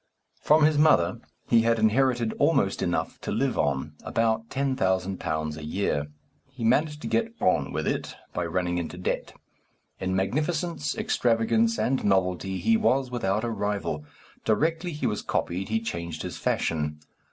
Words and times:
From 0.41 0.63
his 0.63 0.79
mother 0.79 1.19
he 1.47 1.61
had 1.61 1.77
inherited 1.77 2.33
almost 2.39 2.81
enough 2.81 3.21
to 3.21 3.31
live 3.31 3.55
on, 3.55 3.93
about 4.03 4.49
£10,000 4.49 5.57
a 5.57 5.63
year. 5.63 6.07
He 6.49 6.63
managed 6.63 7.01
to 7.03 7.07
get 7.07 7.35
on 7.39 7.71
with 7.71 7.85
it 7.85 8.15
by 8.33 8.47
running 8.47 8.79
into 8.79 8.97
debt. 8.97 9.33
In 9.99 10.15
magnificence, 10.15 10.97
extravagance, 10.97 11.77
and 11.77 12.03
novelty 12.03 12.57
he 12.57 12.77
was 12.77 13.11
without 13.11 13.43
a 13.43 13.51
rival. 13.51 14.03
Directly 14.43 14.91
he 14.91 15.05
was 15.05 15.21
copied 15.21 15.69
he 15.69 15.79
changed 15.79 16.23
his 16.23 16.35
fashion. 16.39 16.99